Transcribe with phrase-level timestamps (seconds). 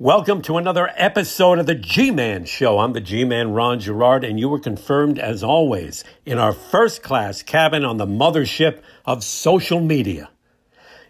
[0.00, 2.78] Welcome to another episode of the G Man Show.
[2.78, 7.02] I'm the G Man Ron Gerard, and you were confirmed as always in our first
[7.02, 10.30] class cabin on the mothership of social media.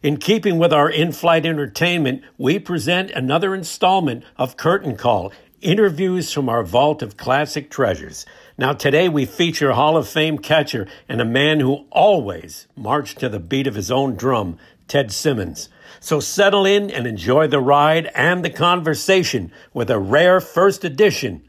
[0.03, 6.33] In keeping with our in flight entertainment, we present another installment of Curtain Call interviews
[6.33, 8.27] from our vault of classic treasures.
[8.59, 13.29] Now, today we feature Hall of Fame catcher and a man who always marched to
[13.29, 14.59] the beat of his own drum,
[14.91, 15.69] Ted Simmons.
[16.01, 21.49] So settle in and enjoy the ride and the conversation with a rare first edition,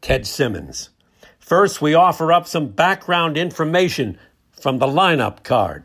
[0.00, 0.88] Ted Simmons.
[1.38, 4.18] First, we offer up some background information
[4.52, 5.84] from the lineup card.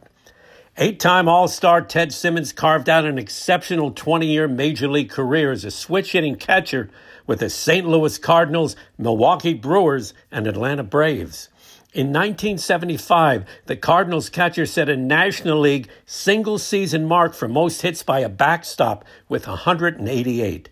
[0.77, 5.51] Eight time All Star Ted Simmons carved out an exceptional 20 year Major League career
[5.51, 6.89] as a switch hitting catcher
[7.25, 7.85] with the St.
[7.85, 11.49] Louis Cardinals, Milwaukee Brewers, and Atlanta Braves.
[11.97, 18.03] In 1975, the Cardinals catcher set a National League single season mark for most hits
[18.03, 20.69] by a backstop with 188.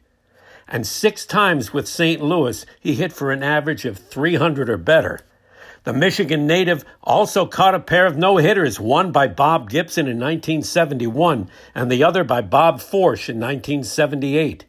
[0.68, 2.22] And six times with St.
[2.22, 5.22] Louis, he hit for an average of 300 or better.
[5.84, 10.20] The Michigan native also caught a pair of no hitters, one by Bob Gibson in
[10.20, 14.64] 1971 and the other by Bob Forsch in 1978.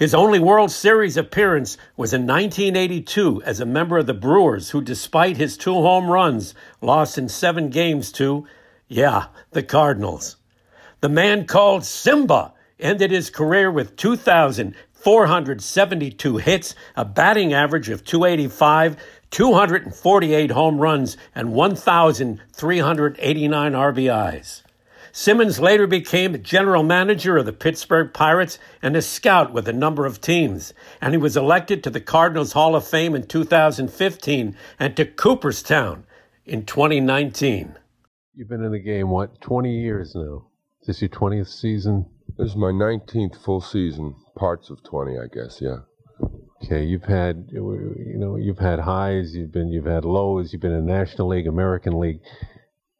[0.00, 4.80] His only World Series appearance was in 1982 as a member of the Brewers, who,
[4.80, 8.46] despite his two home runs, lost in seven games to,
[8.88, 10.38] yeah, the Cardinals.
[11.02, 18.96] The man called Simba ended his career with 2,472 hits, a batting average of 285,
[19.30, 24.62] 248 home runs, and 1,389 RBIs.
[25.12, 30.06] Simmons later became general manager of the Pittsburgh Pirates and a scout with a number
[30.06, 34.96] of teams, and he was elected to the Cardinals Hall of Fame in 2015 and
[34.96, 36.04] to Cooperstown
[36.44, 37.76] in 2019.
[38.34, 40.46] You've been in the game, what, 20 years now?
[40.82, 42.06] Is this your 20th season?
[42.38, 45.78] This is my 19th full season, parts of 20, I guess, yeah.
[46.62, 50.74] Okay, you've had, you know, you've had highs, you've been, you've had lows, you've been
[50.74, 52.20] in National League, American League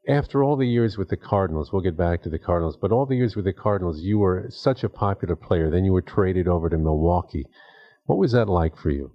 [0.09, 3.06] after all the years with the Cardinals, we'll get back to the Cardinals, but all
[3.06, 5.71] the years with the Cardinals, you were such a popular player.
[5.71, 7.47] Then you were traded over to Milwaukee.
[8.06, 9.12] What was that like for you?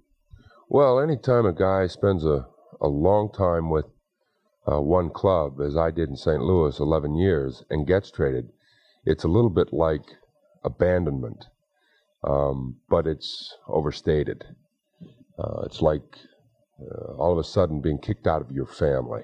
[0.68, 2.46] Well, anytime a guy spends a,
[2.80, 3.86] a long time with
[4.70, 6.40] uh, one club, as I did in St.
[6.40, 8.50] Louis, 11 years, and gets traded,
[9.04, 10.02] it's a little bit like
[10.64, 11.44] abandonment,
[12.24, 14.44] um, but it's overstated.
[15.38, 16.18] Uh, it's like
[16.80, 19.22] uh, all of a sudden being kicked out of your family.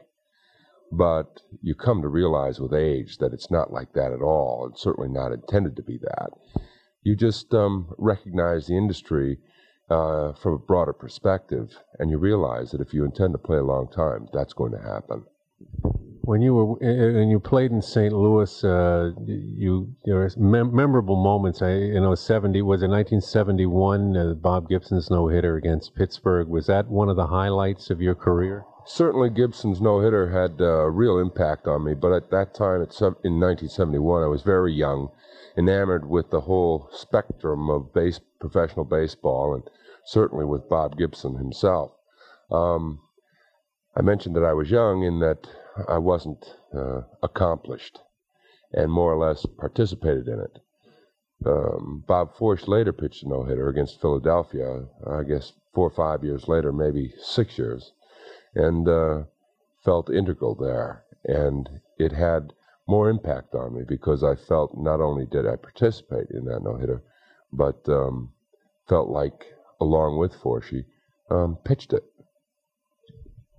[0.92, 4.68] But you come to realize with age that it's not like that at all.
[4.70, 6.30] It's certainly not intended to be that.
[7.02, 9.38] You just um, recognize the industry
[9.88, 13.64] uh, from a broader perspective, and you realize that if you intend to play a
[13.64, 15.24] long time, that's going to happen.
[16.24, 18.12] When you were when you played in St.
[18.12, 21.62] Louis, uh, you there were mem- memorable moments.
[21.62, 24.16] I you know seventy was it nineteen seventy one?
[24.16, 28.14] Uh, Bob Gibson's no hitter against Pittsburgh was that one of the highlights of your
[28.14, 28.64] career?
[28.86, 31.94] Certainly Gibson's no hitter had a uh, real impact on me.
[31.94, 35.10] But at that time, in 1971, I was very young,
[35.56, 39.64] enamored with the whole spectrum of base, professional baseball, and
[40.04, 41.92] certainly with Bob Gibson himself.
[42.50, 43.00] Um,
[43.96, 45.46] I mentioned that I was young in that
[45.88, 46.44] I wasn't
[46.74, 48.00] uh, accomplished
[48.72, 50.58] and more or less participated in it.
[51.44, 56.24] Um, Bob Forsch later pitched a no hitter against Philadelphia, I guess four or five
[56.24, 57.92] years later, maybe six years
[58.54, 59.22] and uh,
[59.84, 61.04] felt integral there.
[61.24, 61.68] And
[61.98, 62.52] it had
[62.88, 66.76] more impact on me because I felt not only did I participate in that no
[66.76, 67.02] hitter,
[67.52, 68.32] but um,
[68.88, 69.46] felt like,
[69.80, 70.84] along with Forschy,
[71.30, 72.04] um, pitched it.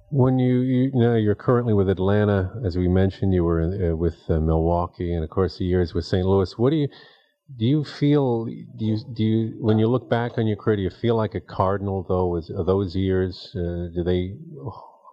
[0.10, 4.18] When you, you, know you're currently with Atlanta, as we mentioned, you were uh, with
[4.30, 6.26] uh, Milwaukee, and of course the years with St.
[6.26, 6.56] Louis.
[6.58, 6.88] What do you
[7.58, 7.66] do?
[7.66, 10.90] You feel do you do you when you look back on your career, do you
[10.90, 12.36] feel like a Cardinal though?
[12.38, 14.36] Is those years uh, do they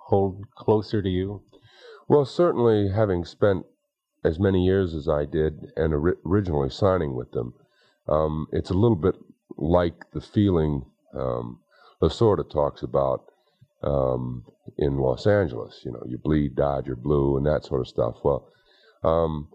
[0.08, 1.42] hold closer to you?
[2.08, 3.66] Well, certainly having spent
[4.24, 7.54] as many years as I did and originally signing with them,
[8.08, 9.14] um, it's a little bit
[9.56, 10.84] like the feeling
[11.14, 11.60] um,
[12.02, 13.24] Lasorda talks about
[13.82, 14.44] um,
[14.78, 15.80] in Los Angeles.
[15.84, 18.16] You know, you bleed Dodger blue and that sort of stuff.
[18.24, 18.48] Well,
[19.02, 19.48] um,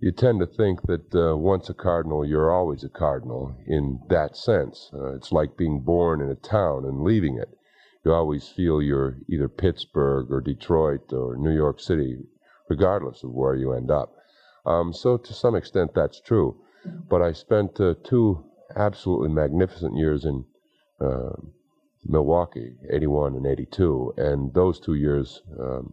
[0.00, 4.36] you tend to think that uh, once a cardinal, you're always a cardinal in that
[4.36, 4.90] sense.
[4.92, 7.56] Uh, it's like being born in a town and leaving it
[8.04, 12.18] you always feel you're either Pittsburgh or Detroit or New York City,
[12.68, 14.16] regardless of where you end up.
[14.64, 16.56] Um, so to some extent, that's true.
[16.84, 18.44] But I spent uh, two
[18.74, 20.44] absolutely magnificent years in
[21.00, 21.32] uh,
[22.06, 25.92] Milwaukee, 81 and 82, and those two years um,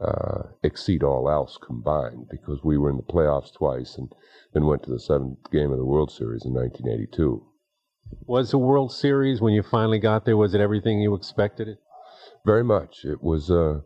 [0.00, 4.12] uh, exceed all else combined because we were in the playoffs twice and
[4.54, 7.44] then went to the seventh game of the World Series in 1982.
[8.26, 10.36] Was the World Series when you finally got there?
[10.36, 11.78] Was it everything you expected it?
[12.44, 13.04] Very much.
[13.04, 13.80] It was uh,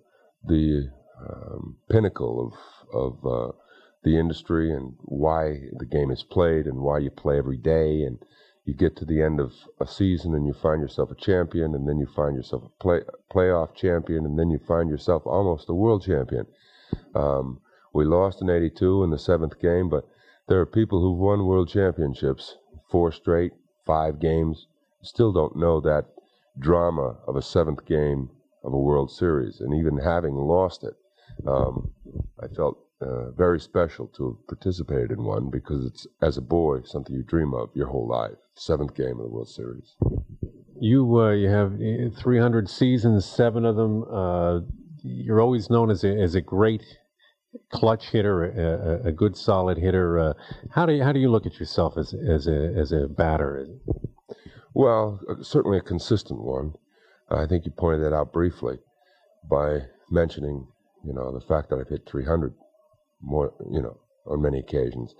[0.46, 0.90] the
[1.20, 2.52] um, pinnacle of
[2.94, 3.52] of uh,
[4.04, 8.18] the industry and why the game is played and why you play every day and
[8.64, 11.86] you get to the end of a season and you find yourself a champion and
[11.86, 13.00] then you find yourself a play,
[13.32, 16.46] playoff champion and then you find yourself almost a world champion.
[17.14, 17.60] Um,
[17.92, 20.08] we lost in 82 in the seventh game, but
[20.48, 22.56] there are people who've won world championships,
[22.90, 23.52] four straight,
[23.86, 24.66] five games,
[25.02, 26.06] still don't know that
[26.58, 28.30] drama of a seventh game
[28.62, 29.60] of a World Series.
[29.60, 30.94] And even having lost it,
[31.46, 31.90] um,
[32.42, 36.80] I felt uh, very special to have participated in one because it's, as a boy,
[36.84, 38.32] something you dream of your whole life.
[38.56, 39.96] Seventh game of the World Series.
[40.80, 44.04] You uh, you have uh, 300 seasons, seven of them.
[44.04, 44.60] Uh,
[45.02, 46.82] you're always known as a, as a great
[47.72, 50.18] clutch hitter, a, a good solid hitter.
[50.18, 50.32] Uh,
[50.70, 53.66] how do you, how do you look at yourself as as a as a batter?
[54.72, 56.74] Well, uh, certainly a consistent one.
[57.30, 58.78] I think you pointed that out briefly
[59.48, 59.80] by
[60.10, 60.66] mentioning,
[61.04, 62.54] you know, the fact that I've hit 300
[63.24, 65.14] more, you know, on many occasions.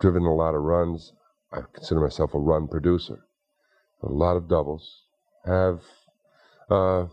[0.00, 1.12] Driven a lot of runs.
[1.52, 3.24] I consider myself a run producer.
[4.02, 5.02] A lot of doubles.
[5.44, 5.82] Have,
[6.70, 7.06] uh,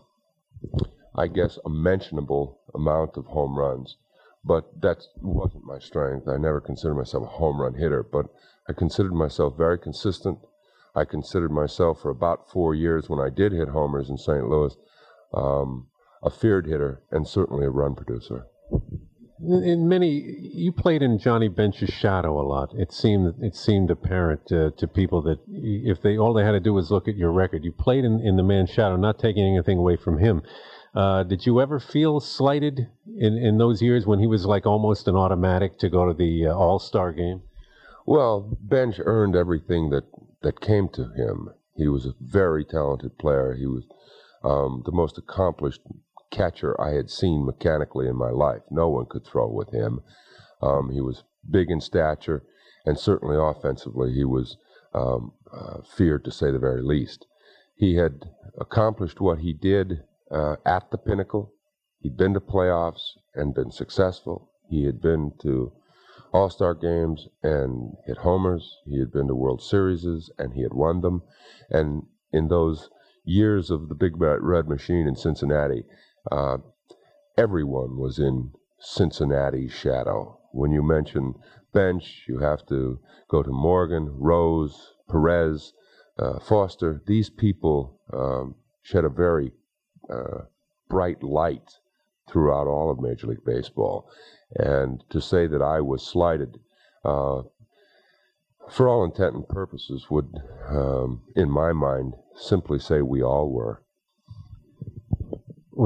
[1.16, 3.96] I guess, a mentionable amount of home runs.
[4.44, 6.28] But that wasn't my strength.
[6.28, 8.26] I never considered myself a home run hitter, but
[8.68, 10.38] I considered myself very consistent.
[10.94, 14.48] I considered myself for about four years when I did hit homers in St.
[14.48, 14.76] Louis
[15.34, 15.88] um,
[16.22, 18.46] a feared hitter and certainly a run producer
[19.40, 22.72] in many you played in Johnny Bench's shadow a lot.
[22.74, 26.60] It seemed it seemed apparent uh, to people that if they all they had to
[26.60, 29.44] do was look at your record, you played in, in the man's shadow, not taking
[29.44, 30.42] anything away from him.
[30.94, 32.88] Uh, did you ever feel slighted
[33.18, 36.46] in, in those years when he was like almost an automatic to go to the
[36.46, 37.42] uh, All Star game?
[38.06, 40.04] Well, Bench earned everything that
[40.42, 41.50] that came to him.
[41.76, 43.54] He was a very talented player.
[43.54, 43.84] He was
[44.42, 45.82] um, the most accomplished
[46.30, 48.62] catcher I had seen mechanically in my life.
[48.70, 50.00] No one could throw with him.
[50.62, 52.42] Um, he was big in stature,
[52.84, 54.56] and certainly offensively, he was
[54.94, 57.26] um, uh, feared to say the very least.
[57.76, 61.52] He had accomplished what he did uh, at the pinnacle.
[62.00, 64.50] He'd been to playoffs and been successful.
[64.68, 65.72] He had been to
[66.32, 68.78] All Star games and hit homers.
[68.86, 70.04] He had been to World Series
[70.38, 71.22] and he had won them.
[71.70, 72.88] And in those
[73.24, 75.84] years of the Big Red Machine in Cincinnati,
[76.30, 76.58] uh,
[77.36, 80.38] everyone was in Cincinnati's shadow.
[80.52, 81.34] When you mention
[81.72, 85.72] bench, you have to go to Morgan, Rose, Perez,
[86.18, 87.02] uh, Foster.
[87.06, 89.52] These people um, shed a very
[90.08, 90.42] uh,
[90.88, 91.78] bright light
[92.30, 94.08] throughout all of Major League Baseball.
[94.54, 96.58] And to say that I was slighted,
[97.04, 97.42] uh,
[98.70, 100.34] for all intent and purposes, would,
[100.68, 103.82] um, in my mind, simply say we all were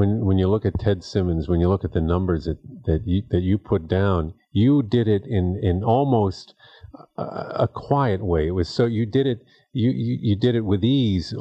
[0.01, 3.01] when when you look at Ted Simmons, when you look at the numbers that that
[3.05, 6.55] you that you put down, you did it in in almost
[7.17, 7.23] a,
[7.65, 8.47] a quiet way.
[8.47, 11.35] It was so you did it you, you you did it with ease.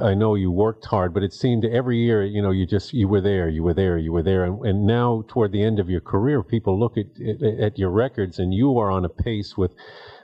[0.00, 3.06] I know you worked hard, but it seemed every year, you know, you just you
[3.06, 5.90] were there, you were there, you were there, and, and now toward the end of
[5.90, 7.08] your career, people look at
[7.66, 9.72] at your records, and you are on a pace with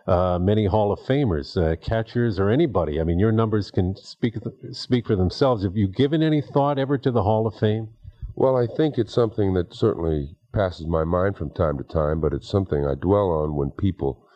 [0.06, 3.00] uh, many Hall of Famers, uh, catchers, or anybody.
[3.00, 4.36] I mean, your numbers can speak
[4.72, 5.62] speak for themselves.
[5.64, 7.88] Have you given any thought ever to the Hall of Fame?
[8.34, 12.32] Well, I think it's something that certainly passes my mind from time to time, but
[12.32, 14.26] it's something I dwell on when people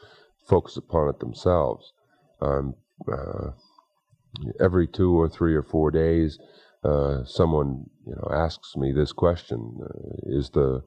[0.48, 1.92] focus upon it themselves.
[2.40, 2.74] Um,
[3.10, 3.50] uh,
[4.60, 6.38] every two or three or four days,
[6.84, 10.82] uh, someone you know asks me this question: uh, Is the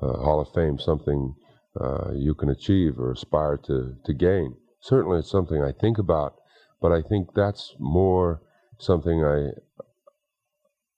[0.00, 1.34] uh, Hall of Fame something
[1.80, 4.56] uh, you can achieve or aspire to, to gain.
[4.80, 6.34] Certainly, it's something I think about,
[6.80, 8.42] but I think that's more
[8.78, 9.50] something I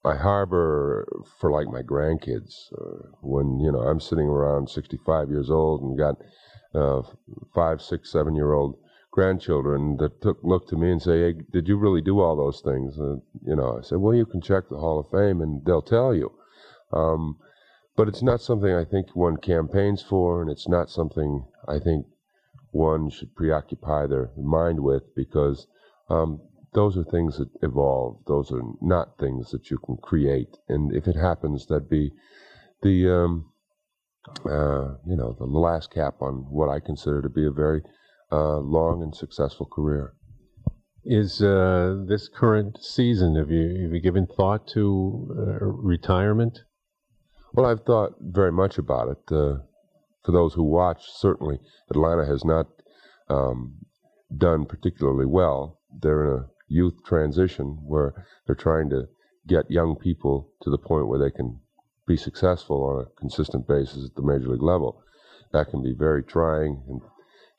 [0.06, 1.06] I harbor
[1.38, 2.72] for like my grandkids.
[2.72, 6.16] Uh, when you know I'm sitting around 65 years old and got
[6.74, 7.02] uh,
[7.54, 8.76] five, six, seven year old
[9.12, 12.60] grandchildren that took look to me and say, "Hey, did you really do all those
[12.60, 13.16] things?" Uh,
[13.46, 16.14] you know, I said, "Well, you can check the Hall of Fame, and they'll tell
[16.14, 16.32] you."
[16.92, 17.38] Um,
[17.96, 22.06] but it's not something I think one campaigns for, and it's not something I think
[22.70, 25.66] one should preoccupy their mind with because
[26.10, 26.40] um,
[26.72, 28.18] those are things that evolve.
[28.26, 30.56] Those are not things that you can create.
[30.68, 32.10] And if it happens, that'd be
[32.82, 33.52] the um,
[34.44, 37.82] uh, you know the last cap on what I consider to be a very
[38.32, 40.14] uh, long and successful career.
[41.04, 46.58] Is uh, this current season have you have you given thought to uh, retirement?
[47.54, 49.32] Well, I've thought very much about it.
[49.32, 49.58] Uh,
[50.24, 52.66] for those who watch, certainly Atlanta has not
[53.28, 53.76] um,
[54.36, 55.78] done particularly well.
[56.00, 59.04] They're in a youth transition where they're trying to
[59.46, 61.60] get young people to the point where they can
[62.08, 65.00] be successful on a consistent basis at the major league level.
[65.52, 67.00] That can be very trying and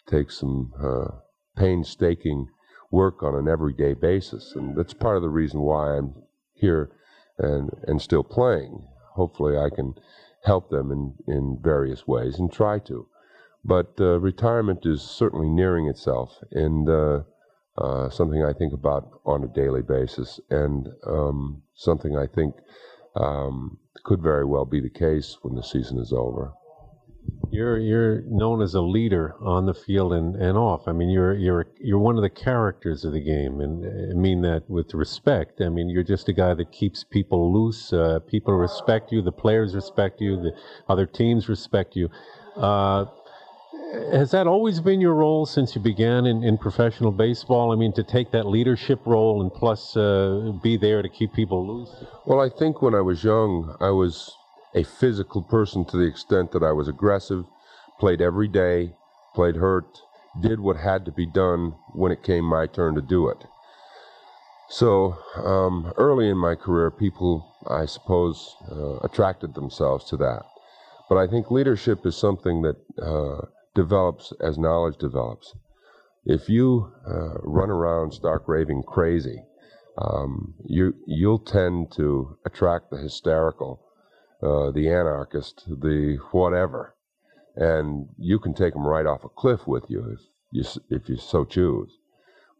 [0.09, 1.19] take some uh,
[1.55, 2.47] painstaking
[2.91, 4.53] work on an everyday basis.
[4.57, 6.15] And that's part of the reason why I'm
[6.53, 6.91] here
[7.37, 8.85] and, and still playing.
[9.15, 9.95] Hopefully, I can
[10.43, 13.07] help them in, in various ways and try to.
[13.63, 17.21] But uh, retirement is certainly nearing itself and uh,
[17.77, 22.55] uh, something I think about on a daily basis and um, something I think
[23.15, 26.53] um, could very well be the case when the season is over.
[27.55, 30.87] You're you're known as a leader on the field and, and off.
[30.87, 34.41] I mean, you're you're you're one of the characters of the game, and I mean
[34.41, 35.61] that with respect.
[35.61, 37.93] I mean, you're just a guy that keeps people loose.
[37.93, 39.21] Uh, people respect you.
[39.21, 40.35] The players respect you.
[40.35, 40.51] The
[40.89, 42.09] other teams respect you.
[42.57, 43.05] Uh,
[44.11, 47.71] has that always been your role since you began in, in professional baseball?
[47.71, 51.65] I mean, to take that leadership role and plus uh, be there to keep people
[51.65, 52.03] loose?
[52.25, 54.35] Well, I think when I was young, I was
[54.75, 57.45] a physical person to the extent that I was aggressive,
[57.99, 58.93] played every day,
[59.33, 59.87] played hurt,
[60.41, 63.45] did what had to be done when it came my turn to do it.
[64.69, 70.41] So um, early in my career, people, I suppose, uh, attracted themselves to that.
[71.07, 75.53] But I think leadership is something that uh, develops as knowledge develops.
[76.25, 79.43] If you uh, run around stark raving crazy,
[79.99, 83.84] um, you you'll tend to attract the hysterical,
[84.41, 86.95] uh, the anarchist, the whatever,
[87.55, 90.19] and you can take them right off a cliff with you if
[90.51, 91.91] you if you so choose.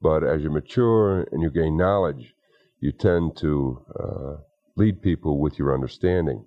[0.01, 2.35] But as you mature and you gain knowledge,
[2.79, 4.35] you tend to uh,
[4.75, 6.45] lead people with your understanding.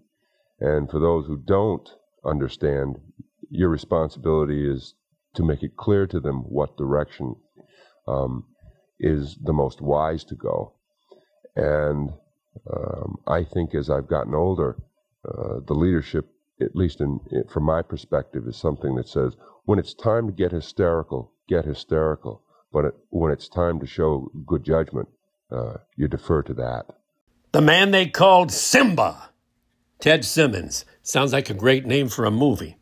[0.61, 1.89] And for those who don't
[2.25, 2.97] understand,
[3.51, 4.95] your responsibility is
[5.35, 7.37] to make it clear to them what direction
[8.07, 8.45] um,
[9.01, 10.75] is the most wise to go.
[11.57, 12.13] And
[12.73, 14.77] um, I think as I've gotten older,
[15.27, 16.29] uh, the leadership,
[16.61, 20.53] at least in, from my perspective, is something that says when it's time to get
[20.53, 22.43] hysterical, get hysterical.
[22.73, 25.09] But it, when it's time to show good judgment,
[25.51, 26.87] uh, you defer to that.
[27.53, 29.31] The man they called Simba,
[30.01, 30.85] Ted Simmons.
[31.03, 32.77] Sounds like a great name for a movie.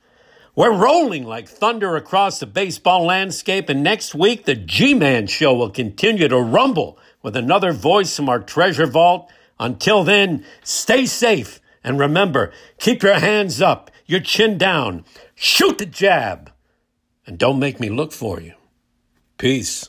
[0.57, 5.55] We're rolling like thunder across the baseball landscape, and next week the G Man Show
[5.55, 9.31] will continue to rumble with another voice from our treasure vault.
[9.61, 15.05] Until then, stay safe, and remember, keep your hands up, your chin down,
[15.37, 16.51] shoot the jab,
[17.27, 18.55] and don't make me look for you.
[19.39, 19.89] Peace.